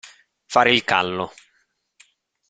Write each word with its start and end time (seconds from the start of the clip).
Fare 0.47 0.71
il 0.73 0.83
callo. 0.83 1.31